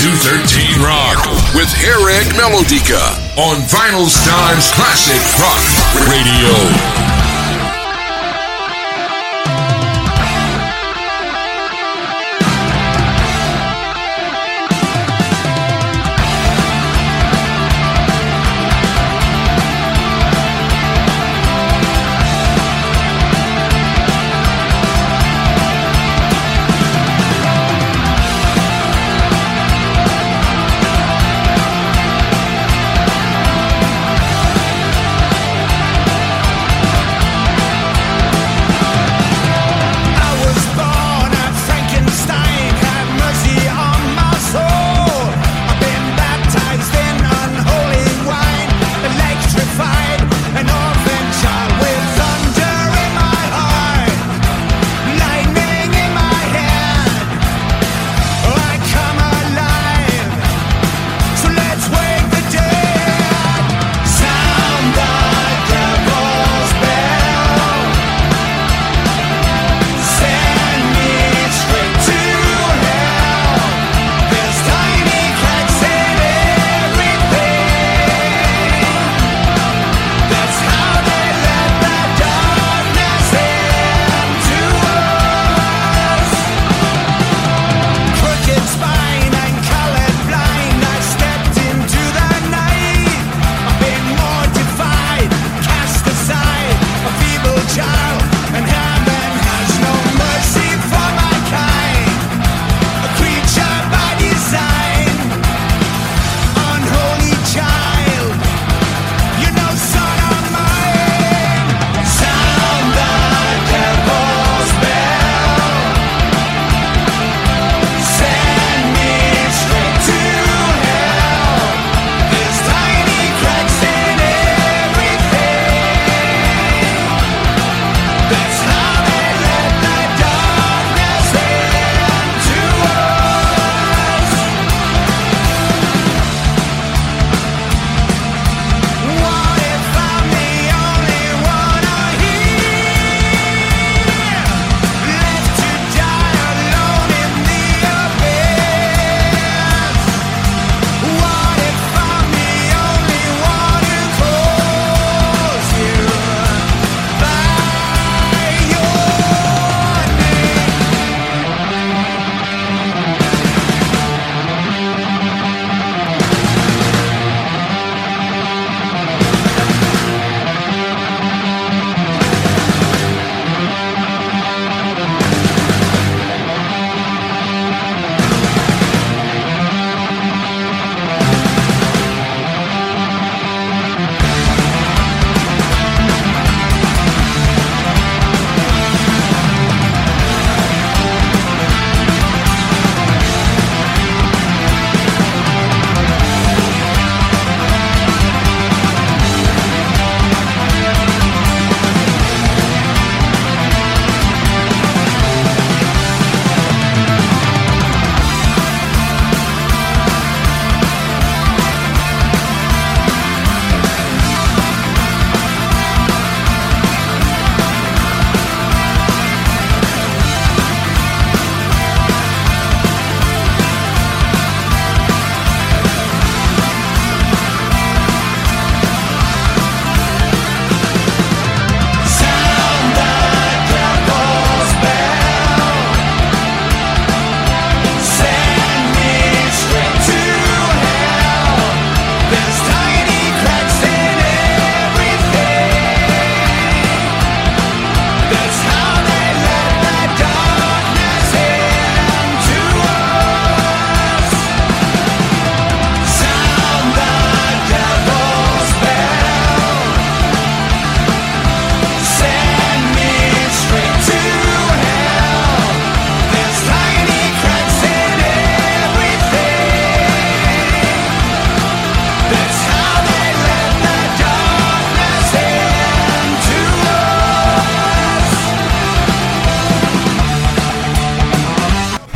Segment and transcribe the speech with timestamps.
[0.00, 6.99] 213 Rock with Harrag Melodica on Vinyl Times Classic Rock Radio.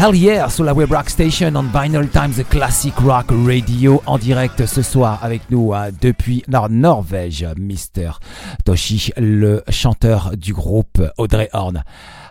[0.05, 4.67] Hell Yeah sur la Web Rock Station on Vinyl Times Classic Rock Radio en direct
[4.67, 8.19] ce soir avec nous euh, depuis Norvège, Mr.
[8.67, 11.83] Toshi, le chanteur du groupe Audrey Horn.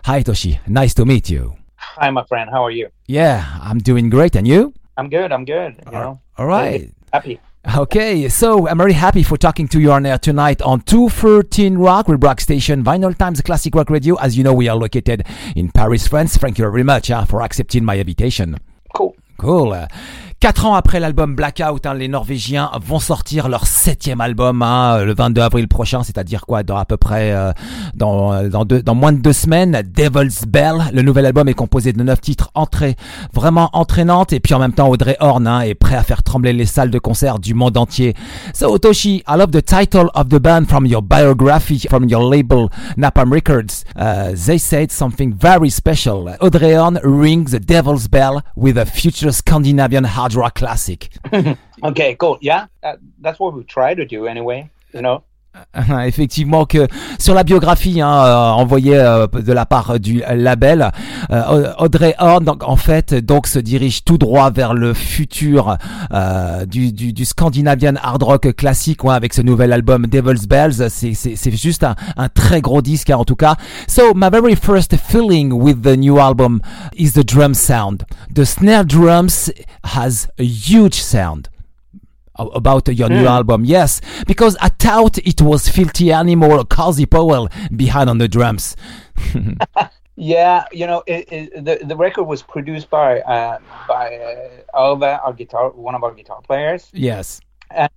[0.06, 1.52] Hi Toshi, nice to meet you.
[2.00, 2.86] Hi my friend, how are you?
[3.08, 4.72] Yeah, I'm doing great and you?
[4.96, 5.32] I'm good.
[5.32, 5.74] I'm good.
[5.86, 6.20] You know?
[6.38, 6.92] All right.
[7.12, 7.40] Happy.
[7.66, 12.08] Okay, so I'm very happy for talking to you on air tonight on 213 Rock
[12.08, 14.16] with Rock Station, Vinyl Times Classic Rock Radio.
[14.16, 15.26] As you know, we are located
[15.56, 16.36] in Paris, France.
[16.36, 18.58] Thank you very much uh, for accepting my invitation.
[18.94, 19.16] Cool.
[19.38, 19.86] Cool.
[20.44, 25.14] Quatre ans après l'album Blackout, hein, les Norvégiens vont sortir leur septième album hein, le
[25.14, 27.52] 22 avril prochain, c'est-à-dire quoi, dans à peu près euh,
[27.94, 29.82] dans dans, deux, dans moins de deux semaines.
[29.96, 32.94] Devil's Bell, le nouvel album est composé de neuf titres entrées
[33.32, 36.52] vraiment entraînantes et puis en même temps Audrey Horn hein, est prêt à faire trembler
[36.52, 38.12] les salles de concert du monde entier.
[38.52, 42.68] So Otoshi, I love the title of the band from your biography from your label
[42.98, 43.84] Napalm Records.
[43.96, 46.36] Uh, they said something very special.
[46.42, 51.10] Audrey Horn rings the Devil's Bell with a future Scandinavian hard rock classic.
[51.84, 52.38] okay, cool.
[52.40, 54.70] Yeah, that, that's what we try to do anyway.
[54.92, 55.24] You know.
[56.06, 56.86] Effectivement que
[57.18, 60.90] sur la biographie hein, euh, envoyée euh, de la part du label,
[61.30, 65.76] euh, Audrey Horn donc, en fait donc se dirige tout droit vers le futur
[66.12, 70.88] euh, du, du, du, Scandinavian hard rock classique ouais, avec ce nouvel album Devil's Bells.
[70.88, 73.56] C'est juste un, un, très gros disque hein, en tout cas.
[73.88, 76.60] So my very first feeling with the new album
[76.96, 78.04] is the drum sound.
[78.34, 79.52] The snare drums
[79.82, 81.48] has a huge sound
[82.36, 83.64] about your new album.
[83.64, 88.76] Yes, because I thought it was Philthy Animal, Cozy Powell behind on the drums.
[90.16, 93.58] yeah, you know, it, it, the the record was produced by uh,
[93.88, 96.90] by uh, Arve, our guitar, one of our guitar players.
[96.92, 97.40] Yes,
[97.70, 97.90] and,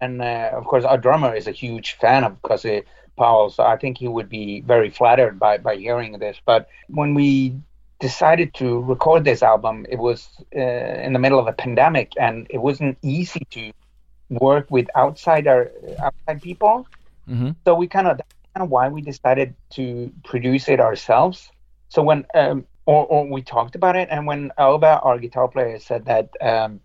[0.00, 2.82] and uh, of course our drummer is a huge fan of Cozy
[3.16, 6.38] Powell, so I think he would be very flattered by by hearing this.
[6.44, 7.54] But when we
[8.00, 10.60] decided to record this album, it was uh,
[11.06, 13.72] in the middle of a pandemic, and it wasn't easy to
[14.40, 15.70] work with outsider
[16.02, 16.86] outside people.
[17.28, 17.50] Mm-hmm.
[17.64, 21.50] So we kind of that's kind of why we decided to produce it ourselves.
[21.88, 25.78] So when um, or, or we talked about it, and when Arve, our guitar player,
[25.78, 26.80] said that, um,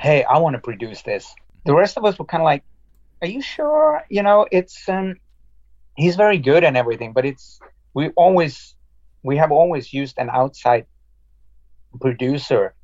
[0.00, 1.34] "Hey, I want to produce this,"
[1.64, 2.64] the rest of us were kind of like,
[3.22, 5.16] "Are you sure?" You know, it's um,
[5.96, 7.60] he's very good and everything, but it's
[7.94, 8.74] we always
[9.22, 10.86] we have always used an outside
[12.00, 12.74] producer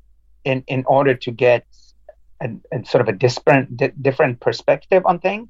[0.43, 1.65] in in order to get
[2.39, 5.49] and, and sort of a different di- different perspective on things.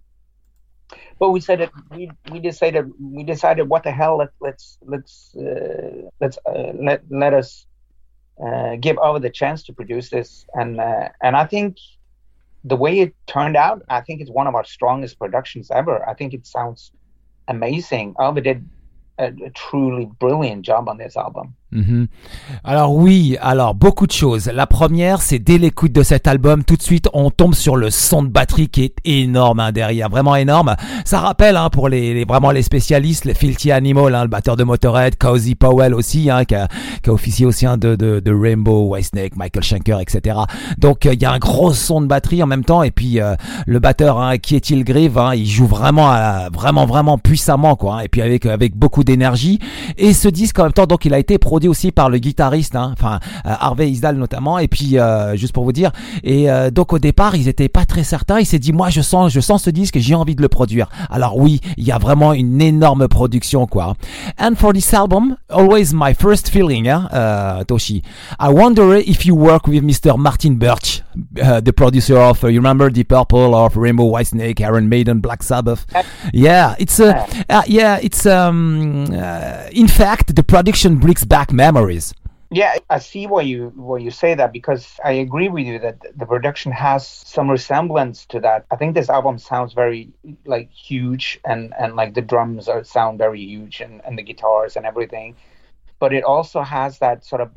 [1.20, 5.36] But we said that we we decided we decided what the hell let, let's let's
[5.36, 7.66] uh, let's uh, let let us
[8.44, 11.78] uh, give over the chance to produce this and uh, and I think
[12.64, 16.08] the way it turned out I think it's one of our strongest productions ever.
[16.08, 16.92] I think it sounds
[17.48, 18.16] amazing.
[18.18, 18.70] Arve did
[19.18, 21.56] a, a truly brilliant job on this album.
[21.74, 22.08] Mm-hmm.
[22.64, 24.48] Alors oui, alors beaucoup de choses.
[24.48, 27.90] La première, c'est dès l'écoute de cet album, tout de suite, on tombe sur le
[27.90, 30.76] son de batterie qui est énorme hein, derrière, vraiment énorme.
[31.04, 34.56] Ça rappelle hein, pour les, les, vraiment les spécialistes, les Filthy Animal, hein, le batteur
[34.56, 36.70] de Motorhead, Cozy Powell aussi, hein, qui, a,
[37.04, 40.38] qui a officié aussi hein, de, de, de Rainbow, Whitesnake, Michael Schenker, etc.
[40.78, 43.20] Donc euh, il y a un gros son de batterie en même temps, et puis
[43.20, 43.36] euh,
[43.66, 48.06] le batteur hein, qui est-il Grieve, hein, il joue vraiment, à, vraiment, vraiment puissamment, quoi.
[48.06, 49.60] Et puis avec avec beaucoup d'énergie.
[49.98, 52.76] Et ce disque en même temps, donc il a été produit aussi par le guitariste,
[52.76, 54.60] hein, enfin euh, Harvey Isdal notamment.
[54.60, 55.92] Et puis euh, juste pour vous dire,
[56.24, 58.40] et euh, donc au départ ils étaient pas très certains.
[58.40, 60.90] Il s'est dit moi je sens, je sens ce disque, j'ai envie de le produire.
[61.10, 63.96] Alors oui, il y a vraiment une énorme production quoi.
[64.40, 68.02] And for this album, always my first feeling, hein, uh, Toshi.
[68.40, 70.18] I wonder if you work with Mr.
[70.18, 71.04] Martin Birch,
[71.42, 75.44] uh, the producer of uh, you remember Deep Purple, of Rainbow Whitesnake, Iron Maiden, Black
[75.44, 75.86] Sabbath?
[76.34, 82.14] Yeah, it's uh, uh, yeah, it's um, uh, in fact the production brings back memories.
[82.50, 86.00] Yeah, I see why you why you say that because I agree with you that
[86.16, 88.66] the production has some resemblance to that.
[88.72, 90.14] I think this album sounds very
[90.46, 94.78] like huge and and like the drums are sound very huge and and the guitars
[94.78, 95.36] and everything,
[96.00, 97.52] but it also has that sort of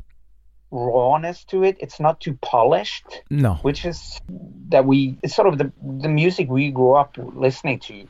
[0.71, 1.77] rawness to it.
[1.79, 3.21] It's not too polished.
[3.29, 4.19] No, which is
[4.69, 8.07] that we it's sort of the the music we grew up listening to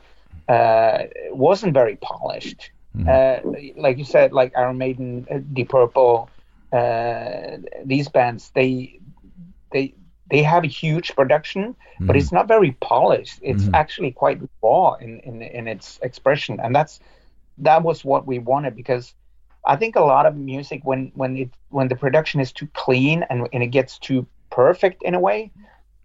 [0.52, 2.72] uh, wasn't very polished.
[2.96, 3.08] Mm-hmm.
[3.08, 6.30] Uh, like you said, like Iron Maiden, uh, Deep Purple,
[6.74, 9.00] uh, these bands, they
[9.72, 9.94] they
[10.30, 12.06] they have a huge production, mm-hmm.
[12.08, 13.40] but it's not very polished.
[13.42, 13.76] It's mm-hmm.
[13.76, 17.00] actually quite raw in, in in its expression, and that's
[17.60, 19.14] that was what we wanted because
[19.66, 23.24] I think a lot of music when when it when the production is too clean
[23.30, 25.52] and, and it gets too perfect in a way,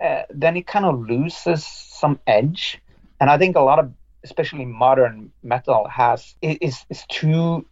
[0.01, 2.81] uh, then it kind of loses some edge.
[3.21, 3.93] And I think a lot of
[4.27, 7.67] especially modern metal has is is too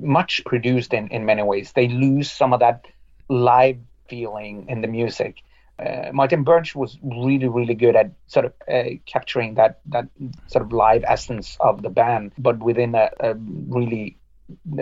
[0.00, 1.72] much produced in in many ways.
[1.72, 2.86] They lose some of that
[3.28, 5.42] live feeling in the music.
[5.78, 10.08] Uh, Martin Birch was really, really good at sort of uh, capturing that that
[10.48, 13.34] sort of live essence of the band, but within a, a
[13.78, 14.16] really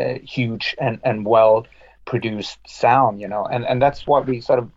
[0.01, 1.67] uh, huge and, and well
[2.07, 4.71] produced sound, you know, and and that's what we sort of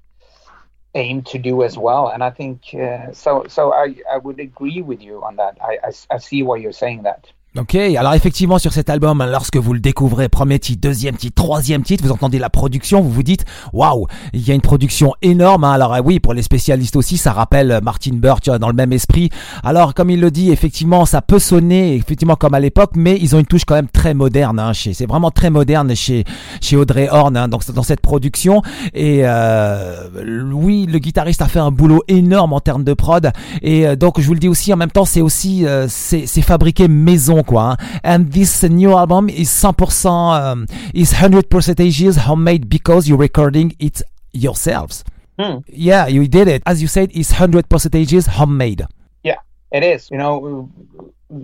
[0.96, 2.10] aim to do as well.
[2.10, 3.46] And I think uh, so.
[3.48, 5.58] So I, I would agree with you on that.
[5.62, 7.32] I, I, I see why you're saying that.
[7.58, 11.82] Ok, alors effectivement sur cet album, lorsque vous le découvrez, premier titre, deuxième titre, troisième
[11.82, 15.64] titre, vous entendez la production, vous vous dites, waouh, il y a une production énorme.
[15.64, 15.72] Hein.
[15.72, 18.94] Alors euh, oui, pour les spécialistes aussi, ça rappelle euh, Martin Birch dans le même
[18.94, 19.32] esprit.
[19.64, 23.36] Alors comme il le dit, effectivement, ça peut sonner effectivement comme à l'époque, mais ils
[23.36, 24.60] ont une touche quand même très moderne.
[24.60, 26.26] Hein, chez, c'est vraiment très moderne chez
[26.62, 28.62] chez Audrey Horn hein, donc dans cette production.
[28.94, 30.08] Et euh,
[30.54, 33.32] oui, le guitariste a fait un boulot énorme en termes de prod.
[33.64, 36.44] Et euh, donc je vous le dis aussi, en même temps, c'est aussi c'est, c'est
[36.44, 37.76] fabriqué maison quoi.
[38.04, 44.02] And this new album is 100% um, is 100 percentages homemade because you're recording it
[44.34, 45.04] yourselves.
[45.40, 45.60] Hmm.
[45.68, 46.62] Yeah, you did it.
[46.66, 48.86] As you said, it's 100 percentages homemade.
[49.24, 49.38] Yeah,
[49.72, 50.10] it is.
[50.12, 50.70] You know,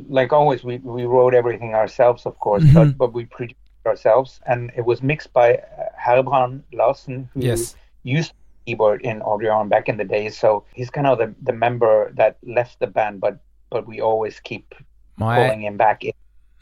[0.10, 2.74] like always, we, we wrote everything ourselves, of course, Mhm.
[2.74, 4.40] but, but we produced it ourselves.
[4.48, 5.60] And it was mixed by uh,
[6.06, 7.76] Herbrand Larsen, who Yes.
[8.04, 8.34] used
[8.66, 10.30] keyboard in Audrey back in the day.
[10.30, 14.40] So he's kind of the, the member that left the band, but but we always
[14.40, 14.74] keep
[15.20, 15.36] Ouais.
[15.36, 16.14] pulling him back in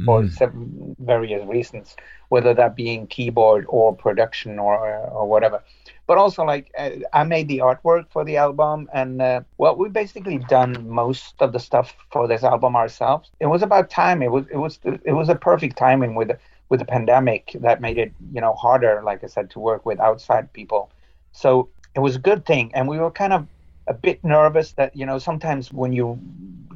[0.05, 1.95] for some various reasons,
[2.29, 5.63] whether that being keyboard or production or or whatever.
[6.07, 9.89] But also, like uh, I made the artwork for the album, and uh, well, we
[9.89, 13.31] basically done most of the stuff for this album ourselves.
[13.39, 14.21] It was about time.
[14.21, 16.31] It was it was it was a perfect timing with
[16.69, 19.99] with the pandemic that made it you know harder, like I said, to work with
[19.99, 20.91] outside people.
[21.31, 23.47] So it was a good thing, and we were kind of
[23.87, 26.19] a bit nervous that you know sometimes when you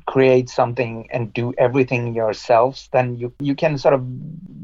[0.08, 4.02] create something and do everything yourselves then you you can sort of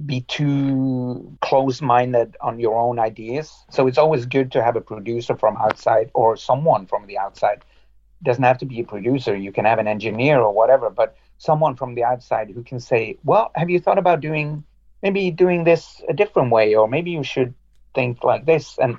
[0.06, 3.54] be too close-minded on your own ideas.
[3.70, 7.64] So it's always good to have a producer from outside or someone from the outside.
[8.22, 9.36] Doesn't have to be a producer.
[9.36, 13.18] You can have an engineer or whatever but someone from the outside who can say
[13.24, 14.64] well have you thought about doing
[15.02, 17.54] maybe doing this a different way or maybe you should
[17.94, 18.78] think like this?
[18.78, 18.98] And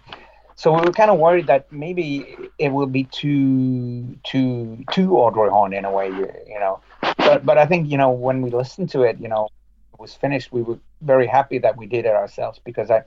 [0.56, 5.50] so we were kind of worried that maybe it will be too too too Audrey
[5.50, 6.80] Horne in a way, you, know.
[7.18, 9.48] But but I think you know when we listened to it, you know,
[9.92, 10.52] it was finished.
[10.52, 13.02] We were very happy that we did it ourselves because I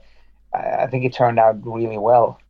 [0.52, 2.40] I think it turned out really well.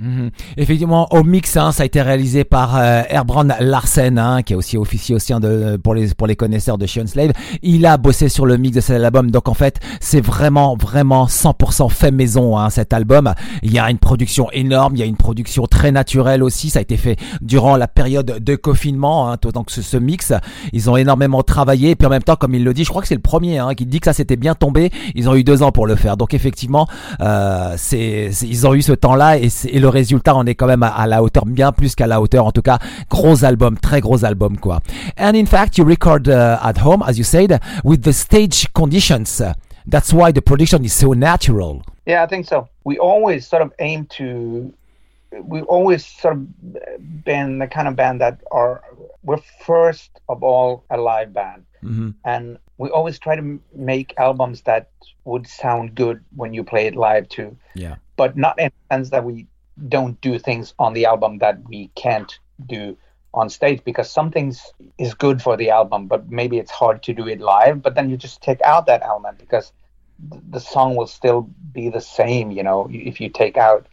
[0.00, 0.30] Mhm.
[0.56, 4.56] Effectivement, au mix, hein, ça a été réalisé par euh, Herbrand Larsen, hein, qui est
[4.56, 7.32] aussi officier aussi hein, de, pour les pour les connaisseurs de Shion Slave.
[7.62, 11.26] Il a bossé sur le mix de cet album, donc en fait, c'est vraiment vraiment
[11.26, 13.34] 100% fait maison hein, cet album.
[13.64, 16.70] Il y a une production énorme, il y a une production très naturelle aussi.
[16.70, 20.32] Ça a été fait durant la période de confinement, hein, donc ce, ce mix.
[20.72, 23.02] Ils ont énormément travaillé, et puis en même temps, comme il le dit, je crois
[23.02, 24.92] que c'est le premier hein, qui dit que ça s'était bien tombé.
[25.16, 26.86] Ils ont eu deux ans pour le faire, donc effectivement,
[27.20, 29.48] euh, c'est ils ont eu ce temps-là et,
[29.88, 32.46] résultat on est quand même à, à la hauteur, bien plus qu'à la hauteur.
[32.46, 32.78] En tout cas,
[33.10, 34.80] gros album, très gros album quoi.
[35.18, 39.42] And in fact, you record uh, at home, as you said, with the stage conditions.
[39.86, 41.82] That's why the production is so natural.
[42.06, 42.68] Yeah, I think so.
[42.84, 44.72] We always sort of aim to.
[45.42, 46.46] We've always sort of
[47.24, 48.82] been the kind of band that are
[49.22, 52.14] we're first of all a live band, Mhm.
[52.24, 54.88] and we always try to make albums that
[55.24, 57.56] would sound good when you play it live too.
[57.74, 57.96] Yeah.
[58.16, 59.46] but not in the sense that we
[59.88, 62.96] don't do things on the album that we can't do
[63.34, 67.12] on stage because some things is good for the album but maybe it's hard to
[67.12, 69.72] do it live but then you just take out that element because
[70.50, 71.42] the song will still
[71.72, 73.86] be the same you know if you take out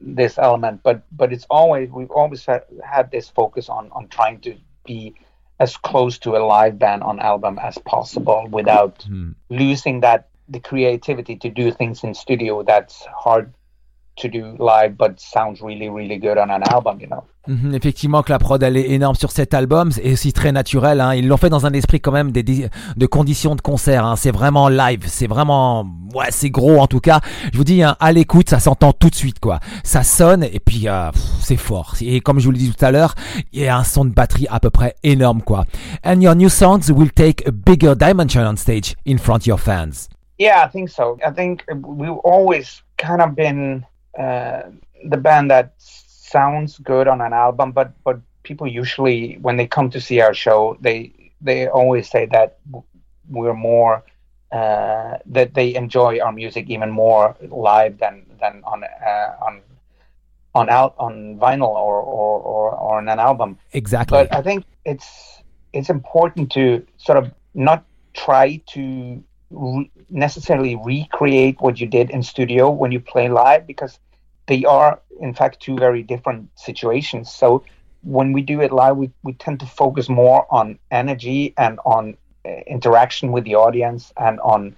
[0.00, 0.82] this element.
[0.82, 5.14] But but it's always we've always had, had this focus on on trying to be
[5.58, 9.32] as close to a live band on album as possible without hmm.
[9.48, 13.54] losing that the creativity to do things in studio that's hard
[14.16, 17.22] to do live but sounds really really good on an album you know?
[17.48, 21.00] Mhm, effectivement que la prod elle est énorme sur cet album et aussi très naturel.
[21.00, 21.14] Hein.
[21.16, 24.06] Ils l'ont fait dans un esprit quand même des, des- de conditions de concert.
[24.06, 24.14] Hein.
[24.14, 27.18] C'est vraiment live, c'est vraiment ouais c'est gros en tout cas.
[27.52, 29.58] Je vous dis hein, à l'écoute ça s'entend tout de suite quoi.
[29.82, 31.94] Ça sonne et puis euh, c'est fort.
[32.00, 33.16] Et comme je vous l'ai dit tout à l'heure,
[33.52, 35.64] il y a un son de batterie à peu près énorme quoi.
[36.04, 39.58] And your new songs will take a bigger dimension on stage in front of your
[39.58, 40.08] fans.
[40.38, 43.82] yeah i think so i think we've always kind of been
[44.18, 44.62] uh,
[45.04, 49.90] the band that sounds good on an album but but people usually when they come
[49.90, 52.58] to see our show they they always say that
[53.28, 54.02] we're more
[54.52, 59.62] uh, that they enjoy our music even more live than than on uh, on
[60.54, 64.18] on out on vinyl or, or, or, or on an album Exactly.
[64.18, 65.42] but I think it's
[65.72, 72.22] it's important to sort of not try to re- necessarily recreate what you did in
[72.22, 73.98] studio when you play live because
[74.46, 77.32] they are in fact two very different situations.
[77.32, 77.64] So
[78.02, 82.16] when we do it live, we, we tend to focus more on energy and on
[82.44, 84.74] uh, interaction with the audience and on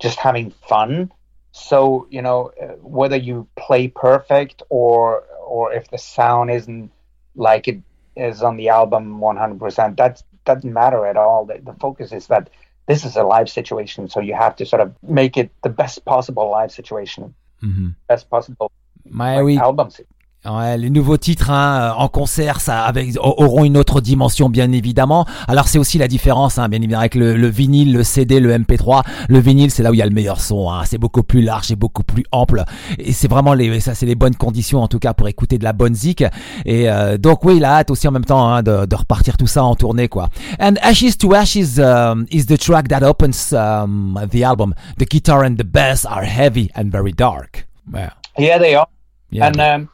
[0.00, 1.12] just having fun.
[1.52, 6.90] So you know uh, whether you play perfect or or if the sound isn't
[7.36, 7.80] like it
[8.16, 11.44] is on the album 100%, that doesn't matter at all.
[11.44, 12.50] The, the focus is that
[12.86, 16.04] this is a live situation, so you have to sort of make it the best
[16.04, 17.94] possible live situation, Mhm.
[18.08, 18.70] best possible
[19.12, 19.90] Ouais, like, album.
[19.90, 20.12] situation.
[20.48, 25.26] Ouais, les nouveaux titres hein, en concert, ça avec, auront une autre dimension bien évidemment.
[25.48, 28.56] Alors c'est aussi la différence, hein, bien évidemment, avec le, le vinyle, le CD, le
[28.56, 29.02] MP3.
[29.28, 30.70] Le vinyle, c'est là où il y a le meilleur son.
[30.70, 30.82] Hein.
[30.84, 32.64] C'est beaucoup plus large et beaucoup plus ample.
[32.98, 35.64] Et c'est vraiment les, ça, c'est les bonnes conditions en tout cas pour écouter de
[35.64, 36.22] la bonne zik.
[36.64, 39.36] Et euh, donc oui, il a hâte aussi en même temps hein, de, de repartir
[39.36, 40.28] tout ça en tournée quoi.
[40.60, 44.74] And Ashes to Ashes um, is the track that opens um, the album.
[44.98, 47.66] The guitar and the bass are heavy and very dark.
[47.92, 48.10] Yeah.
[48.38, 48.86] Yeah, they are.
[49.30, 49.46] Yeah.
[49.48, 49.88] And um,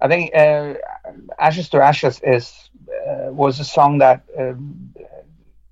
[0.00, 0.74] I think uh,
[1.38, 2.70] "Ashes to Ashes" is
[3.08, 4.94] uh, was a song that um,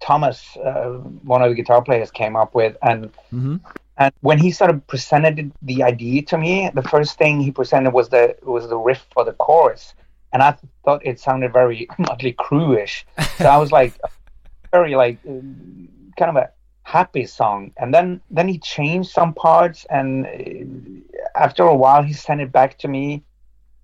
[0.00, 0.90] Thomas, uh,
[1.24, 3.60] one of the guitar players, came up with, and Mhm.
[3.96, 7.92] and when he sort of presented the idea to me, the first thing he presented
[7.92, 9.94] was the was the riff for the chorus,
[10.32, 13.06] and I thought it sounded very Motley Crue-ish.
[13.38, 13.94] So I was like,
[14.72, 16.50] very like um, kind of a
[16.82, 22.12] happy song, and then then he changed some parts, and uh, after a while he
[22.12, 23.22] sent it back to me,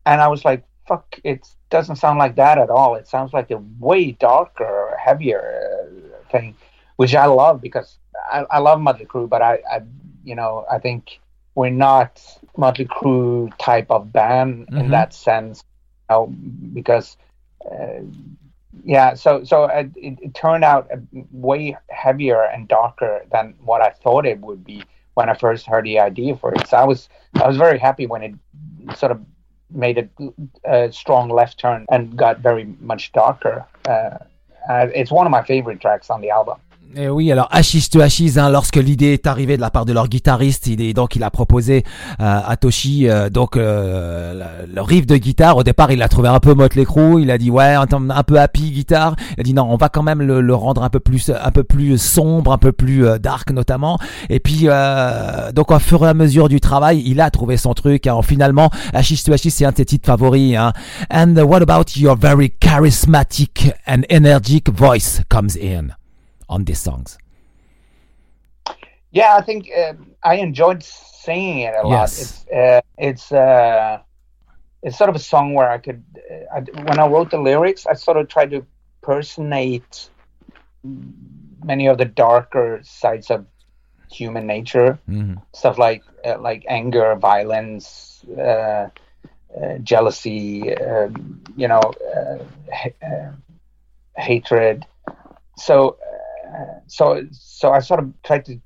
[0.06, 1.18] and I was like, "Fuck!
[1.25, 2.94] It doesn't sound like that at all.
[2.97, 5.42] It sounds like a way darker, heavier
[5.88, 6.54] uh, thing,
[6.97, 7.99] which I love because
[8.32, 9.80] I, I love Motley Crue, but I, I,
[10.25, 11.21] you know, I think
[11.54, 12.21] we're not
[12.56, 14.80] Motley Crue type of band Mhm.
[14.80, 15.62] in that sense,
[16.11, 16.26] you know,
[16.73, 17.16] because."
[17.71, 18.00] Uh,
[18.85, 20.90] yeah, so so it, it, turned out
[21.30, 24.82] way heavier and darker than what I thought it would be
[25.14, 26.66] when I first heard the idea for it.
[26.68, 28.35] So I was I was very happy when it
[28.97, 29.21] sort of
[29.75, 33.67] made a, a strong left turn and got very much darker.
[33.87, 34.19] Uh,
[34.69, 36.59] uh, it's one of my favorite tracks on the album.
[36.94, 39.94] Et oui, alors Ashes to Ashes, hein, lorsque l'idée est arrivée de la part de
[39.94, 41.84] leur guitariste, il est donc il a proposé
[42.20, 45.56] euh, à Toshi euh, donc euh, le, riff de guitare.
[45.56, 46.84] Au départ, il l'a trouvé un peu Motley.
[47.18, 49.16] Il a dit ouais, un, un peu happy guitare.
[49.38, 51.50] Il a dit non, on va quand même le, le rendre un peu plus un
[51.50, 53.99] peu plus sombre, un peu plus euh, dark notamment.
[54.28, 57.73] Et puis euh, donc au fur et à mesure du travail, il a trouvé son
[57.73, 58.06] truc.
[58.06, 58.21] Hein.
[58.23, 60.56] Finalement, Ashes to Ashes, c'est un de ses titres favoris.
[60.56, 60.75] Hein.
[61.10, 65.95] And what about your very charismatic and energetic voice comes in?
[66.52, 67.19] On these songs.
[69.10, 72.10] Yeah, I think uh, I enjoyed singing it a lot.
[72.10, 72.21] Yes.
[72.23, 73.99] It's uh, it's uh,
[74.82, 77.86] it's sort of a song where I could, uh, I, when I wrote the lyrics,
[77.86, 78.65] I sort of tried to
[79.02, 80.10] personate
[81.65, 83.47] many of the darker sides of
[84.10, 85.43] human nature, Mhm.
[85.54, 88.88] stuff like uh, like anger, violence, uh,
[89.60, 91.80] uh, jealousy, um, you know,
[92.17, 92.38] uh,
[92.73, 93.32] ha- uh,
[94.17, 94.86] hatred.
[95.58, 95.97] So,
[96.86, 98.60] so, so I sort of tried to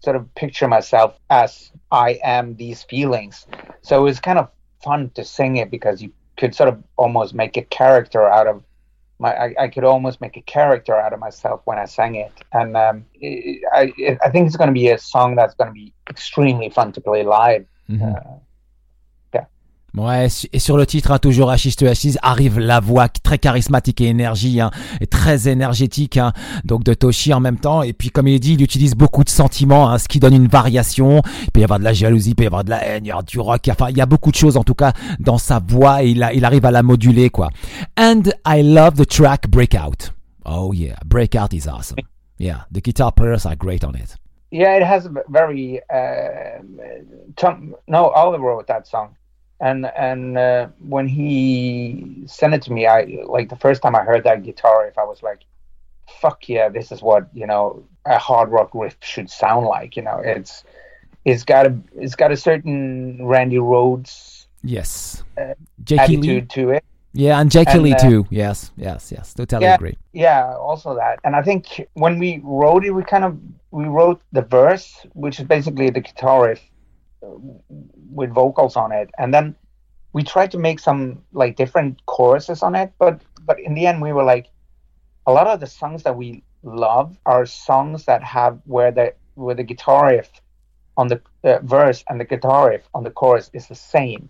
[0.00, 3.46] sort of picture myself as I am these feelings.
[3.82, 4.48] So it was kind of
[4.82, 8.62] fun to sing it because you could sort of almost make a character out of
[9.18, 9.34] my.
[9.34, 12.76] I, I could almost make a character out of myself when I sang it, and
[12.76, 15.74] um, it, I, it, I think it's going to be a song that's going to
[15.74, 17.66] be extremely fun to play live.
[17.90, 18.16] Mhm.
[18.16, 18.38] Uh,
[19.96, 24.00] Ouais, et sur le titre, hein, toujours Ashes to Ashes, arrive la voix très charismatique
[24.00, 26.32] et énergie, hein, et très énergétique, hein,
[26.64, 27.82] donc de Toshi en même temps.
[27.82, 30.46] Et puis, comme il dit, il utilise beaucoup de sentiments, hein, ce qui donne une
[30.46, 31.22] variation.
[31.42, 33.08] Il peut y avoir de la jalousie, il peut y avoir de la haine, il
[33.08, 33.68] y avoir du rock.
[33.68, 36.22] Enfin, il y a beaucoup de choses, en tout cas, dans sa voix, et il,
[36.22, 37.48] a- il arrive à la moduler, quoi.
[37.98, 40.12] And I love the track Breakout.
[40.44, 41.98] Oh yeah, Breakout is awesome.
[42.38, 44.16] Yeah, the guitar players are great on it.
[44.52, 45.80] Yeah, it has a very.
[45.92, 46.62] Uh,
[47.36, 49.10] Tom, no, Oliver wrote that song,
[49.60, 54.02] and and uh, when he sent it to me, I like the first time I
[54.02, 55.40] heard that guitar riff, I was like,
[56.20, 60.02] "Fuck yeah, this is what you know a hard rock riff should sound like." You
[60.02, 60.64] know, it's
[61.24, 65.24] it's got a it's got a certain Randy Rhoads Yes.
[65.40, 66.30] Uh, Jakey Lee.
[66.30, 66.84] attitude to it.
[67.12, 68.26] Yeah, and Jakey And, Lee uh, too.
[68.30, 69.34] Yes, yes, yes.
[69.34, 69.74] Totally Yeah.
[69.74, 69.96] agree.
[70.12, 73.32] yeah also that and i think when we wrote it we kind of
[73.70, 76.60] we wrote the verse which is basically the guitar riff
[77.22, 79.54] with vocals on it and then
[80.12, 84.00] we tried to make some like different choruses on it but but in the end
[84.00, 84.48] we were like
[85.26, 89.54] a lot of the songs that we love are songs that have where the where
[89.54, 90.30] the guitar riff
[90.96, 94.28] on the uh, verse and the guitar riff on the chorus is the same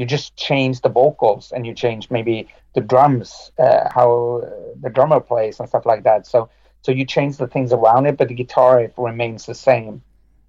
[0.00, 4.42] you just change the vocals and you change maybe the drums, uh, how
[4.80, 6.26] the drummer plays and stuff like that.
[6.26, 6.48] So
[6.80, 10.02] so you change the things around it, but the guitar riff remains the same.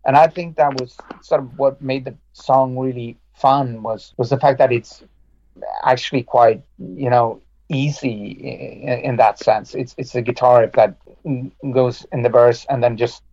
[0.06, 4.30] And I think that was sort of what made the song really fun was was
[4.30, 5.04] the fact that it's
[5.84, 8.32] actually quite you know easy
[8.84, 9.76] in, in that sense.
[9.76, 10.98] It's it's a guitar that
[11.74, 13.24] goes in the verse and then just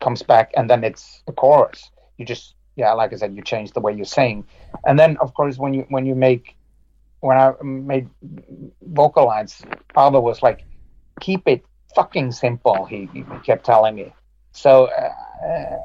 [0.00, 1.90] comes back and then it's the chorus.
[2.18, 4.46] You just yeah, like I said, you change the way you sing,
[4.86, 6.56] and then of course when you when you make
[7.20, 8.08] when I made
[8.82, 9.62] vocal lines,
[9.92, 10.64] Father was like,
[11.20, 11.64] keep it
[11.94, 12.84] fucking simple.
[12.84, 14.12] He, he kept telling me.
[14.52, 15.78] So uh,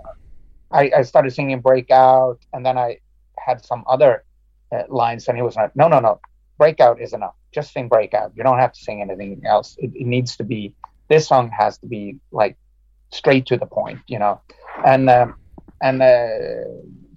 [0.74, 2.98] I, I started singing Breakout, and then I
[3.38, 4.24] had some other
[4.72, 6.20] uh, lines, and he was like, no, no, no,
[6.58, 7.36] Breakout is enough.
[7.54, 8.34] Just sing Breakout.
[8.36, 9.76] You don't have to sing anything else.
[9.78, 10.76] It, it needs to be,
[11.10, 12.58] this song has to be like
[13.12, 14.42] straight to the point, you know.
[14.86, 15.36] And, um,
[15.82, 16.28] and uh,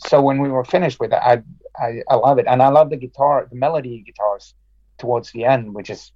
[0.06, 1.42] so when we were finished with it, I,
[1.78, 2.46] I, I love it.
[2.46, 4.54] And I love the guitar, the melody guitars
[4.98, 6.12] towards the end, which is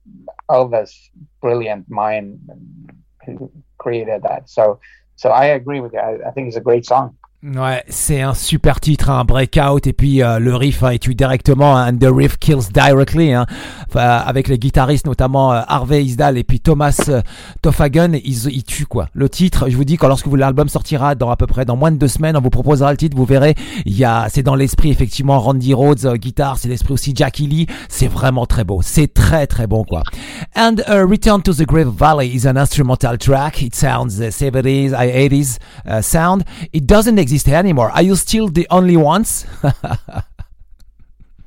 [0.50, 2.40] Elvis' brilliant mind
[3.24, 4.50] who created that.
[4.50, 4.80] So,
[5.16, 6.00] so I agree with you.
[6.00, 7.16] I, I think it's a great song.
[7.42, 11.72] Ouais, c'est un super titre, un breakout, et puis euh, le riff hein, est directement,
[11.72, 13.46] and the riff kills directly, hein,
[13.94, 17.22] avec les guitaristes notamment euh, Harvey Isdal et puis Thomas euh,
[17.64, 19.08] ils, ils tuent quoi.
[19.14, 21.90] Le titre, je vous dis, quand lorsque l'album sortira dans à peu près dans moins
[21.90, 23.54] de deux semaines, on vous proposera le titre, vous verrez,
[23.86, 27.46] il y a, c'est dans l'esprit effectivement Randy Rhodes euh, guitare, c'est l'esprit aussi Jackie
[27.46, 30.02] Lee, c'est vraiment très beau, c'est très très bon quoi.
[30.54, 33.62] And uh, Return to the Grave Valley is an instrumental track.
[33.62, 36.44] It sounds the 70s, 80s uh, sound.
[36.74, 37.90] It doesn't exist exist anymore.
[37.90, 39.46] Are you still the only ones?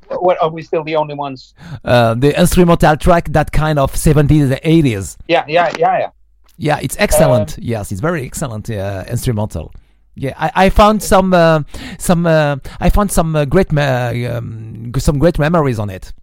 [0.08, 1.54] what are we still the only ones?
[1.84, 5.18] Uh, the instrumental track, that kind of 70s, and 80s.
[5.28, 6.10] Yeah, yeah, yeah, yeah.
[6.58, 7.58] Yeah, it's excellent.
[7.58, 9.74] Uh, yes, it's very excellent uh, instrumental.
[10.16, 11.64] Yeah, I, I found some uh,
[11.98, 16.14] some uh, I found some uh, great um, some great memories on it.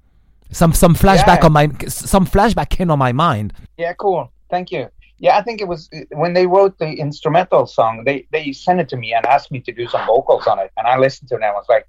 [0.53, 1.47] Some some flashback yeah.
[1.47, 3.53] on my some flashback came on my mind.
[3.77, 4.31] Yeah, cool.
[4.49, 4.89] Thank you.
[5.21, 8.05] Yeah, I think it was when they wrote the instrumental song.
[8.05, 10.73] They they sent it to me and asked me to do some vocals on it,
[10.77, 11.39] and I listened to it.
[11.39, 11.87] and I was like,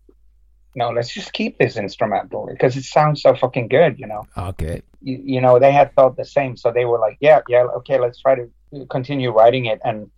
[0.76, 4.28] no, let's just keep this instrumental because it sounds so fucking good, you know.
[4.38, 4.82] Okay.
[5.02, 8.00] You, you know, they had thought the same, so they were like, yeah, yeah, okay,
[8.00, 8.50] let's try to
[8.90, 9.80] continue writing it.
[9.84, 10.12] And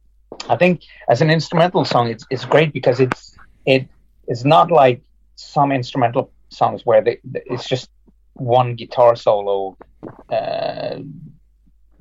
[0.50, 3.88] I think as an instrumental song, it's it's great because it's it
[4.28, 5.02] is not like
[5.36, 7.90] some instrumental songs where they, it's just
[8.34, 9.78] one guitar solo.
[10.30, 11.00] Uh,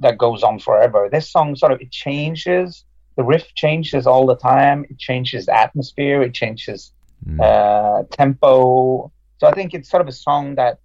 [0.02, 1.08] that goes on forever.
[1.10, 2.84] This song sort of it changes.
[3.16, 4.84] The riff changes all the time.
[4.88, 6.22] It changes atmosphere.
[6.22, 6.92] It changes
[7.26, 7.40] mm.
[7.40, 9.12] uh, tempo.
[9.38, 10.78] So I think it's sort of a song that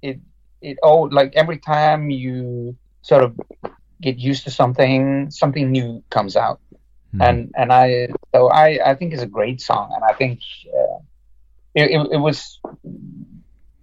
[0.00, 0.20] it
[0.60, 3.38] it oh like every time you sort of
[4.00, 6.60] get used to something, something new comes out.
[7.14, 7.28] Mm.
[7.28, 10.98] And and I so I I think it's a great song, and I think uh,
[11.74, 12.60] it, it, it was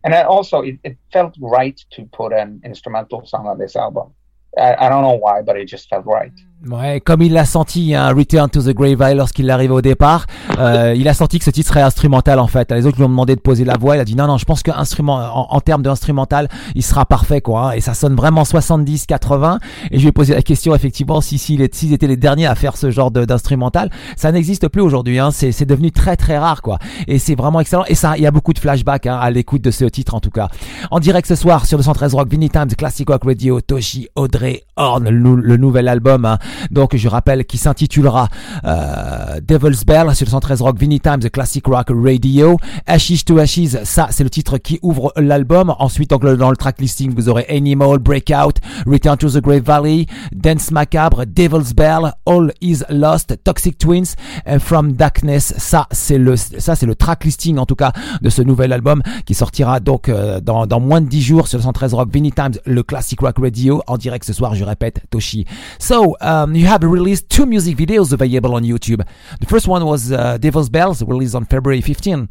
[0.04, 4.14] and I also it, it, felt right to put an instrumental song on this album.
[4.58, 6.32] I, I, don't know why, but it just felt right.
[6.68, 10.26] Ouais, comme il l'a senti, un hein, Return to the Grave lorsqu'il arrivé au départ,
[10.60, 12.70] euh, il a senti que ce titre serait instrumental en fait.
[12.74, 14.44] Les autres lui ont demandé de poser la voix, il a dit non non, je
[14.44, 17.70] pense qu'instrument en, en termes d'instrumental, il sera parfait quoi.
[17.70, 17.72] Hein.
[17.72, 21.38] et ça sonne vraiment 70 80 et je lui ai posé la question effectivement si
[21.38, 25.32] s'ils si, étaient les derniers à faire ce genre d'instrumental, ça n'existe plus aujourd'hui hein.
[25.32, 26.78] c'est devenu très très rare quoi.
[27.08, 29.62] Et c'est vraiment excellent et ça il y a beaucoup de flashbacks hein, à l'écoute
[29.62, 30.50] de ce titre en tout cas.
[30.92, 35.08] En direct ce soir sur 213 Rock Vinny Times Classic Rock Radio Toshi Audrey Horn
[35.08, 36.38] le, le nouvel album hein,
[36.72, 38.30] donc je rappelle qu'il s'intitulera
[38.66, 42.58] euh, Devil's Bell sur le 113 Rock Vinny Times Classic Rock Radio.
[42.88, 45.74] Ashes to Ashes, ça c'est le titre qui ouvre l'album.
[45.80, 50.06] Ensuite donc dans le track listing vous aurez Animal, Breakout, Return to the Grave Valley,
[50.34, 54.16] Dance Macabre, Devil's Bell, All Is Lost, Toxic Twins,
[54.48, 55.54] and From Darkness.
[55.58, 59.02] Ça c'est le ça c'est le track listing en tout cas de ce nouvel album
[59.26, 62.32] qui sortira donc euh, dans, dans moins de 10 jours sur le 113 Rock Vinny
[62.32, 64.56] Times, le Classic Rock Radio en direct ce soir.
[64.56, 65.46] Je répète Toshi.
[65.80, 69.06] So um, you have released two music videos available on YouTube.
[69.40, 72.30] The first one was uh, Devil's Bells, released on February 15.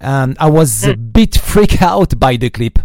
[0.00, 1.10] And I was a hmm.
[1.10, 2.78] bit freaked out by the clip.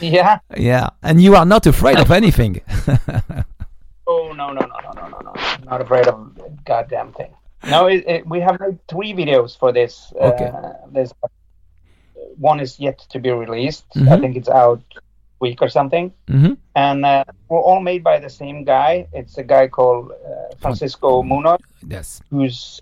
[0.00, 0.38] yeah.
[0.56, 0.90] Yeah.
[1.02, 2.60] And you are not afraid of anything.
[4.06, 5.34] oh, no, no, no, no, no, no, no.
[5.64, 7.34] Not afraid of a goddamn thing.
[7.68, 10.12] No, it, it, we have made three videos for this.
[10.18, 10.46] Okay.
[10.46, 11.12] Uh, this
[12.36, 13.84] one is yet to be released.
[13.94, 14.08] Mm-hmm.
[14.08, 14.82] I think it's out
[15.40, 16.12] week or something.
[16.28, 16.54] Mm-hmm.
[16.76, 19.08] And uh, we're all made by the same guy.
[19.12, 21.60] It's a guy called uh, Francisco Munoz.
[21.86, 22.22] Yes.
[22.30, 22.80] Who's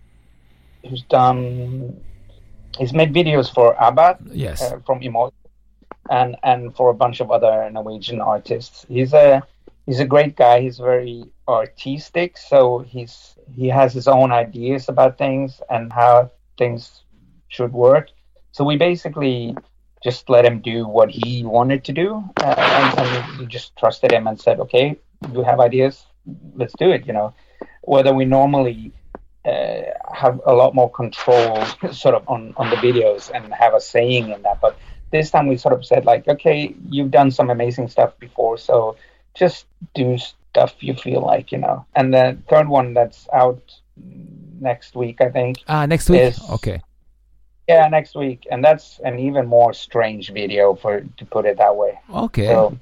[0.88, 2.01] who's done.
[2.79, 4.18] He's made videos for ABBA.
[4.33, 4.62] Yes.
[4.62, 5.33] Uh, from Emo,
[6.11, 8.85] and and for a bunch of other Norwegian artists.
[8.88, 9.42] He's a
[9.87, 10.61] he's a great guy.
[10.61, 12.37] He's very artistic.
[12.37, 17.03] So he's he has his own ideas about things and how things
[17.49, 18.11] should work.
[18.53, 19.57] So we basically
[20.03, 24.13] just let him do what he wanted to do, uh, and, and we just trusted
[24.13, 24.97] him and said, "Okay,
[25.33, 26.07] you have ideas,
[26.55, 27.35] let's do it." You know,
[27.83, 28.93] whether we normally
[29.45, 29.83] uh,
[30.13, 34.31] have a lot more control, sort of on on the videos and have a saying
[34.31, 34.79] in that, but
[35.11, 38.97] this time we sort of said like, "Okay, you've done some amazing stuff before, so
[39.35, 41.87] just do stuff you feel like," you know.
[41.95, 43.61] And the third one that's out
[44.61, 45.59] next week, I think.
[45.67, 46.21] Ah, next week.
[46.21, 46.81] Is- Okay.
[47.69, 51.77] Yeah, next week, and that's an even more strange video for to put it that
[51.77, 51.99] way.
[52.09, 52.47] Ok.
[52.47, 52.79] So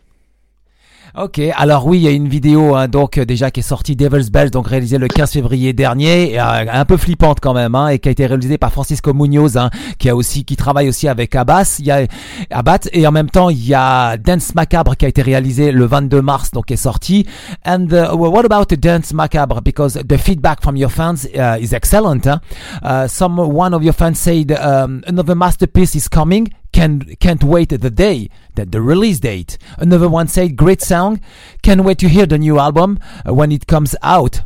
[1.14, 3.96] Ok, alors oui, il y a une vidéo hein, donc euh, déjà qui est sortie
[3.96, 7.88] Devil's Bells, donc réalisée le 15 février dernier, euh, un peu flippante quand même, hein,
[7.88, 11.08] et qui a été réalisée par Francisco Munoz, hein, qui a aussi qui travaille aussi
[11.08, 12.06] avec Abbas, il y a
[12.50, 15.86] Abbat, et en même temps il y a Dance Macabre qui a été réalisé le
[15.86, 17.26] 22 mars, donc qui est sorti.
[17.64, 19.62] And uh, what about Dance Macabre?
[19.62, 22.26] Because the feedback from your fans uh, is excellent.
[22.26, 22.38] Huh?
[22.82, 26.48] Uh, some one of your fans said um, another masterpiece is coming.
[26.76, 29.56] Can, can't wait the day, that the release date.
[29.78, 31.20] Another one said, great song.
[31.62, 34.42] Can't wait to hear the new album uh, when it comes out.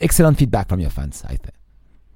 [0.00, 1.54] Excellent feedback from your fans, I think.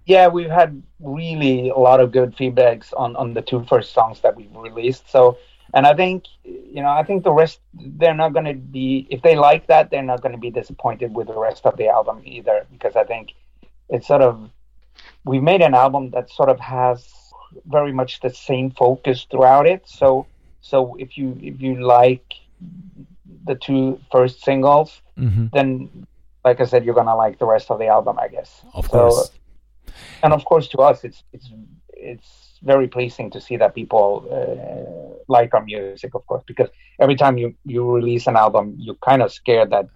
[0.09, 4.21] yeah, we've had really a lot of good feedbacks on on the two first songs
[4.23, 5.11] that we've released.
[5.11, 5.37] So,
[5.75, 9.21] and I think you know, I think the rest they're not going to be if
[9.23, 12.23] they like that, they're not going to be disappointed with the rest of the album
[12.25, 13.35] either because I think
[13.91, 14.51] it's sort of
[15.25, 17.07] we've made an album that sort of has
[17.67, 19.83] very much the same focus throughout it.
[19.89, 20.27] So,
[20.61, 22.27] so if you if you like
[23.45, 25.51] the two first singles, Mhm.
[25.53, 26.07] then
[26.45, 28.63] like I said, you're gonna like the rest of the album, I guess.
[28.75, 29.31] Of So- course.
[30.23, 31.49] and of course to us it's it's
[31.93, 36.69] it's very pleasing to see that people uh, like our music of course because
[37.01, 39.87] every time you you release an album you're kind of scared that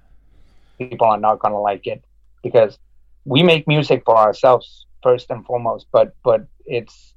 [0.78, 2.04] people are not going to like it
[2.42, 2.78] because
[3.24, 7.11] we make music for ourselves first and foremost but but it's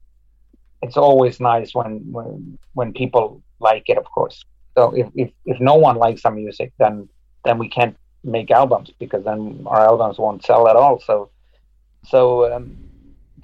[0.82, 4.44] it's always nice when when when people like it of course
[4.78, 7.08] so if if, if no one likes our music then
[7.44, 11.30] then we can't make albums because then our albums won't sell at all so
[12.08, 12.78] so um,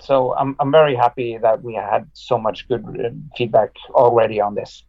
[0.01, 4.55] so I'm I'm very happy that we had so much good uh, feedback already on
[4.55, 4.83] this.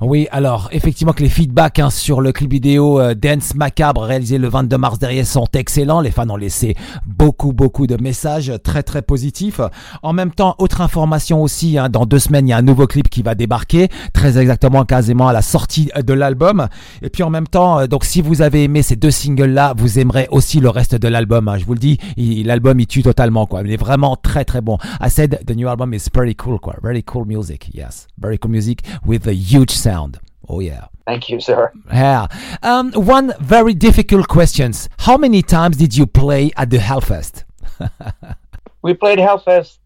[0.00, 4.38] Oui, alors effectivement que les feedbacks hein, sur le clip vidéo euh, Dance Macabre réalisé
[4.38, 6.00] le 22 mars dernier sont excellents.
[6.00, 6.74] Les fans ont laissé
[7.06, 9.60] beaucoup beaucoup de messages très très positifs.
[10.02, 12.86] En même temps, autre information aussi, hein, dans deux semaines il y a un nouveau
[12.86, 16.68] clip qui va débarquer, très exactement quasiment à la sortie de l'album.
[17.02, 19.74] Et puis en même temps, euh, donc si vous avez aimé ces deux singles là,
[19.76, 21.48] vous aimerez aussi le reste de l'album.
[21.48, 21.58] hein.
[21.58, 23.62] Je vous le dis, l'album il tue totalement quoi.
[23.64, 24.78] Il est vraiment très très bon.
[25.00, 27.70] I said the new album is pretty cool very cool music.
[27.72, 29.26] Yes, very cool music with
[29.64, 30.18] huge sound.
[30.48, 30.86] Oh yeah.
[31.06, 31.72] Thank you, sir.
[31.92, 32.26] Yeah.
[32.62, 34.88] Um, one very difficult questions.
[34.98, 37.44] How many times did you play at the Hellfest?
[38.82, 39.78] We played Hellfest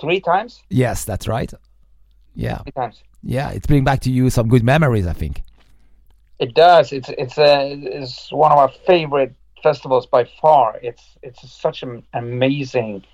[0.00, 0.62] three times.
[0.68, 1.52] Yes, that's right.
[2.34, 2.58] Yeah.
[2.62, 2.96] Three times.
[3.22, 5.44] Yeah, it's bringing back to you some good memories, I think.
[6.40, 6.92] It does.
[6.92, 7.52] It's it's a
[8.00, 9.32] it's one of our favorite
[9.62, 10.80] festivals by far.
[10.82, 13.04] It's it's such an amazing,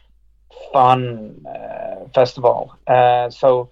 [0.73, 2.75] fun uh, festival.
[2.87, 3.69] Uh, so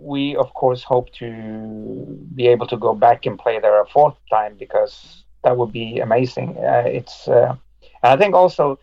[0.00, 4.16] we of course hope to be able to go back and play there a fourth
[4.30, 6.56] time because that would be amazing.
[6.56, 7.54] Uh, it's uh,
[8.02, 8.78] and I think also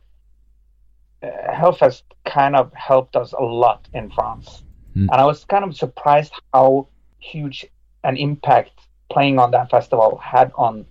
[1.23, 4.63] uh, Hellfest kind of helped us a lot in France,
[4.95, 5.09] Mm.
[5.11, 6.87] and I was kind of surprised how
[7.19, 7.65] huge
[8.05, 8.71] an impact
[9.11, 10.85] playing on that festival had on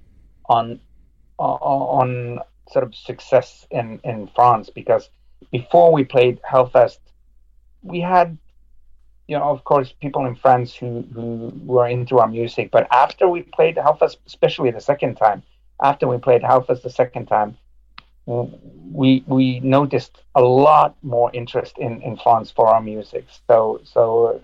[0.49, 0.79] on
[1.39, 2.39] on, on
[2.71, 5.09] sort of success in in France because
[5.51, 6.99] before we played Hellfest,
[7.83, 8.37] we had
[9.29, 13.29] you know of course people in France who who were into our music, but after
[13.29, 15.43] we played Hellfest, especially the second time,
[15.83, 17.57] after we played Hellfest the second time,
[18.27, 23.27] we we noticed a lot more interest in in France for our music.
[23.49, 24.41] So so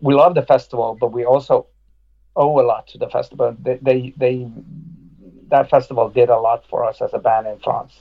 [0.00, 1.66] we love the festival, but we also
[2.36, 3.56] owe a lot to the festival.
[3.62, 4.48] They, they, they
[5.48, 7.92] that festival did a lot for us as a band in France.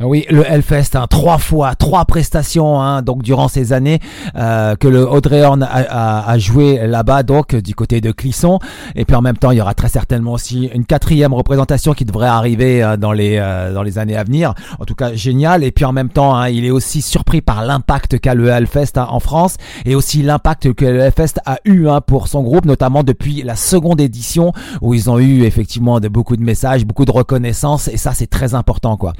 [0.00, 3.98] Oui, le Hellfest, hein, trois fois, trois prestations, hein, donc durant ces années
[4.36, 8.58] euh, que le Audrey Horn a, a- a joué là-bas, donc du côté de Clisson.
[8.94, 12.04] Et puis en même temps, il y aura très certainement aussi une quatrième représentation qui
[12.04, 14.54] devrait arriver euh, dans les euh, dans les années à venir.
[14.78, 15.64] En tout cas, génial.
[15.64, 18.96] Et puis en même temps, hein, il est aussi surpris par l'impact qu'a le Hellfest
[18.96, 22.64] hein, en France et aussi l'impact que le Hellfest a eu hein, pour son groupe,
[22.66, 27.04] notamment depuis la seconde édition où ils ont eu effectivement de beaucoup de messages, beaucoup
[27.04, 27.88] de reconnaissance.
[27.88, 29.12] Et ça, c'est très important, quoi.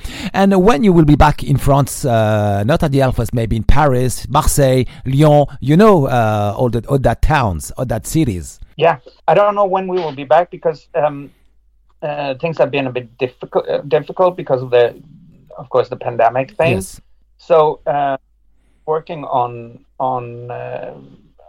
[0.69, 4.29] When you will be back in France, uh, not at the Hellfest, maybe in Paris,
[4.29, 8.61] Marseille, Lyon, you know, uh, all that all that towns, all that cities.
[8.77, 11.33] Yeah, I don't know when we will be back because um,
[12.03, 14.95] uh, things have been a bit difficult uh, difficult because of the,
[15.57, 16.75] of course, the pandemic thing.
[16.75, 17.01] Yes.
[17.39, 18.19] So uh,
[18.85, 20.95] working on on uh,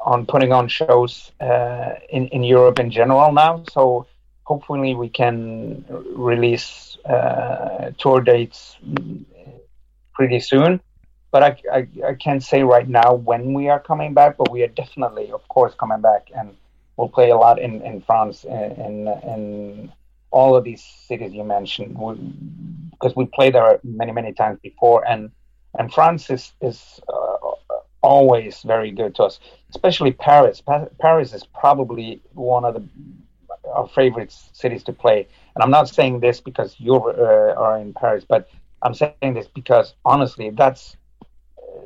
[0.05, 3.63] on putting on shows uh, in in Europe in general now.
[3.69, 4.07] So
[4.45, 5.83] hopefully we can
[6.15, 8.77] release uh, tour dates
[10.13, 10.81] pretty soon.
[11.31, 14.37] But I, I I can't say right now when we are coming back.
[14.37, 16.55] But we are definitely, of course, coming back, and
[16.97, 19.91] we'll play a lot in in France in in, in
[20.31, 21.97] all of these cities you mentioned.
[21.97, 22.15] We,
[22.91, 25.31] because we played there many many times before and
[25.77, 27.37] and France is is uh,
[28.01, 30.61] always very good to us, especially Paris.
[30.61, 32.83] Pa- Paris is probably one of the
[33.73, 35.27] our favorite cities to play.
[35.59, 38.47] And I'm not saying this because you uh, are in Paris, but
[38.81, 41.81] I'm saying this because honestly, that's uh,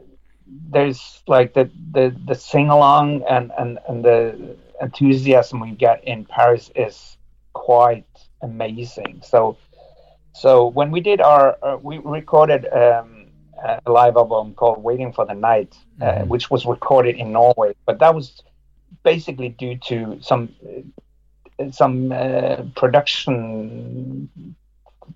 [0.69, 6.23] there's like the the the sing along and and and the enthusiasm we get in
[6.23, 7.17] Paris is
[7.53, 8.05] quite
[8.43, 9.23] amazing.
[9.25, 9.57] So
[10.35, 12.67] so when we did our uh, we recorded.
[12.71, 13.21] Um,
[13.85, 16.27] a live album called "Waiting for the Night," uh, mm-hmm.
[16.27, 17.73] which was recorded in Norway.
[17.85, 18.43] But that was
[19.03, 20.49] basically due to some
[21.71, 24.55] some uh, production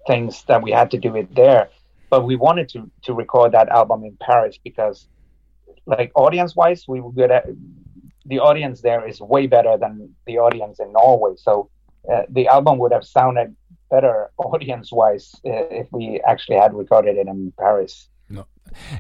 [0.06, 1.70] things that we had to do it there.
[2.10, 5.08] But we wanted to to record that album in Paris because,
[5.86, 7.46] like audience wise, we were good at
[8.26, 11.36] the audience there is way better than the audience in Norway.
[11.38, 11.70] So
[12.12, 13.56] uh, the album would have sounded
[13.90, 18.10] better audience wise uh, if we actually had recorded it in Paris.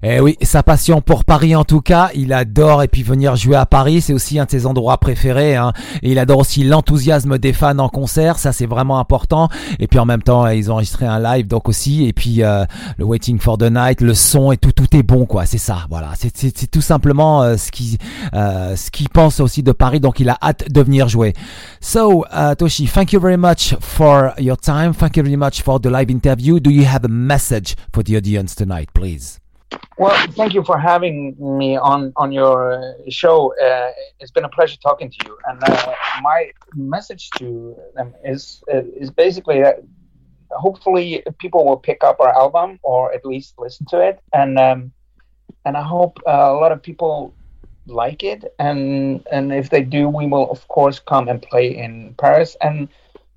[0.04, 3.56] Eh oui, sa passion pour Paris en tout cas, il adore et puis venir jouer
[3.56, 5.56] à Paris, c'est aussi un de ses endroits préférés.
[5.56, 5.74] Hein.
[6.02, 9.50] Et il adore aussi l'enthousiasme des fans en concert, ça c'est vraiment important.
[9.80, 12.06] Et puis en même temps, ils ont enregistré un live donc aussi.
[12.06, 12.66] Et puis euh,
[12.98, 15.46] le Waiting for the Night, le son et tout, tout est bon quoi.
[15.46, 16.12] C'est ça, voilà.
[16.16, 17.98] C'est tout simplement euh, ce qui
[18.34, 20.00] euh, ce qu'il pense aussi de Paris.
[20.00, 21.34] Donc il a hâte de venir jouer.
[21.82, 24.94] So uh, Toshi, thank you very much for your time.
[24.94, 26.60] Thank you very much for the live interview.
[26.60, 29.40] Do you have a message for the audience tonight, please?
[29.97, 33.53] Well, thank you for having me on on your uh, show.
[33.58, 35.38] Uh, it's been a pleasure talking to you.
[35.45, 39.84] And uh, my message to them is uh, is basically that
[40.51, 44.21] hopefully people will pick up our album or at least listen to it.
[44.34, 44.91] And um,
[45.65, 47.34] and I hope uh, a lot of people
[47.88, 48.45] like it.
[48.60, 52.56] And and if they do, we will of course come and play in Paris.
[52.62, 52.88] And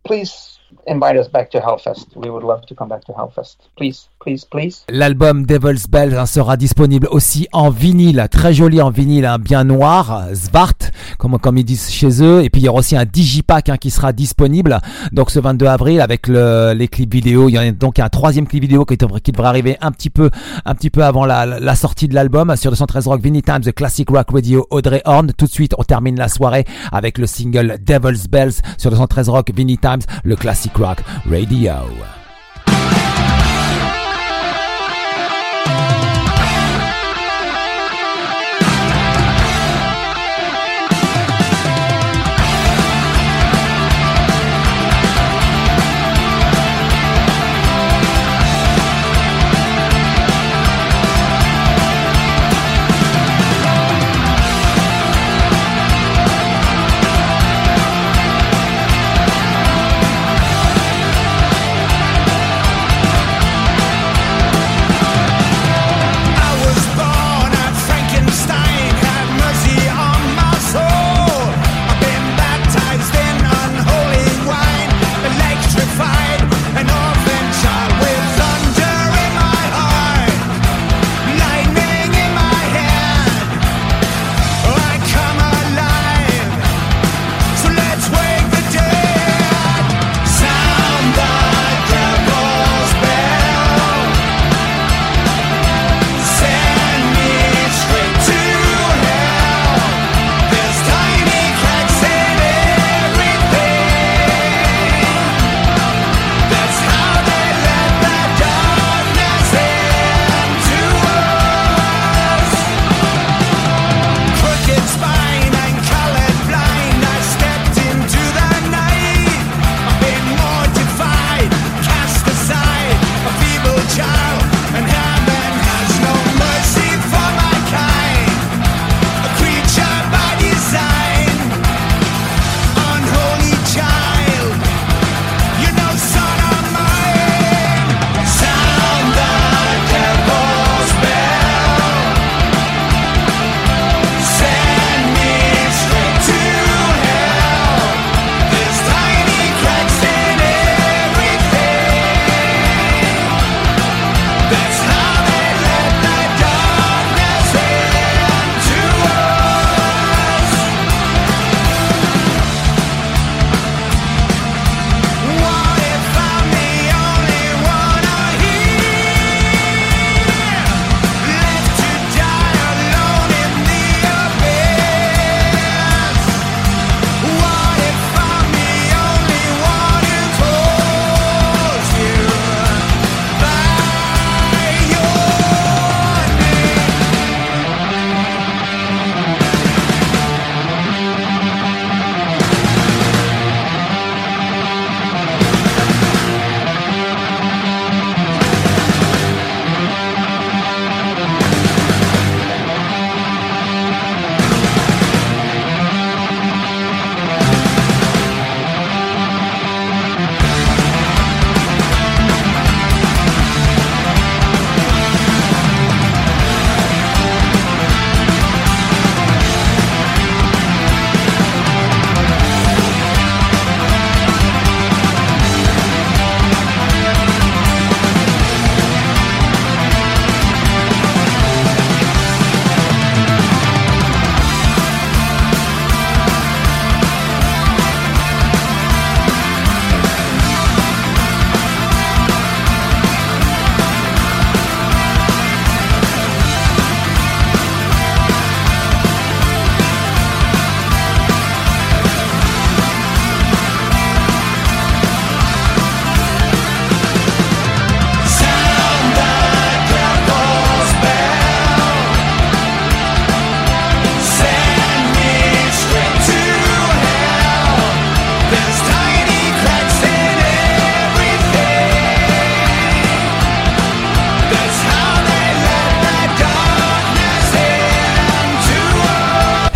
[0.04, 2.08] please invite us back to Hellfest.
[2.16, 3.56] We would love to come back to Hellfest.
[3.76, 4.84] Please, please, please.
[4.88, 9.64] L'album Devil's Bells hein, sera disponible aussi en vinyle, très joli en vinyle, hein, bien
[9.64, 10.74] noir, Svart,
[11.18, 12.42] comme, comme ils disent chez eux.
[12.44, 14.78] Et puis il y aura aussi un digipack hein, qui sera disponible.
[15.12, 17.48] Donc ce 22 avril avec le, les clips vidéo.
[17.48, 20.30] Il y a donc un troisième clip vidéo qui devrait, arriver un petit peu,
[20.64, 24.08] un petit peu avant la, sortie de l'album sur 213 Rock Vinyl Times, The Classic
[24.08, 25.32] Rock Radio, Audrey Horn.
[25.32, 29.50] Tout de suite, on termine la soirée avec le single Devil's Bells sur 213 Rock
[29.54, 31.88] Vinyl Times, le classique Classic Radio.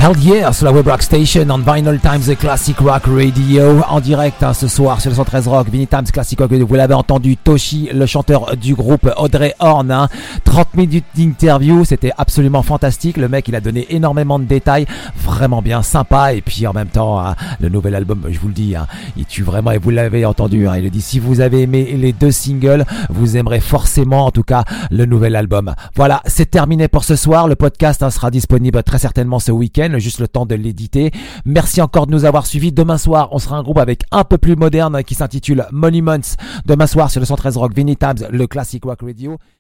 [0.05, 4.01] Hell yeah, sur la Web Rock Station, on Vinyl Times The Classic Rock Radio, en
[4.01, 6.53] direct hein, ce soir sur le 113 Rock, Vinyl Times Classic Rock.
[6.53, 10.11] Vous l'avez entendu, Toshi, le chanteur du groupe Audrey Horn, hein,
[10.45, 13.17] 30 minutes d'interview, c'était absolument fantastique.
[13.17, 14.85] Le mec, il a donné énormément de détails,
[15.17, 16.35] vraiment bien sympa.
[16.35, 18.87] Et puis en même temps, hein, le nouvel album, je vous le dis, hein,
[19.17, 19.71] il tue vraiment.
[19.71, 23.39] Et vous l'avez entendu, hein, il dit si vous avez aimé les deux singles, vous
[23.39, 25.75] aimerez forcément, en tout cas, le nouvel album.
[25.97, 27.49] Voilà, c'est terminé pour ce soir.
[27.49, 31.11] Le podcast sera disponible très certainement ce week-end juste le temps de l'éditer.
[31.45, 32.73] Merci encore de nous avoir suivis.
[32.73, 36.37] Demain soir, on sera un groupe avec un peu plus moderne qui s'intitule Monuments.
[36.67, 39.39] Demain soir sur le 113 Rock Vinny Times, le classic rock radio.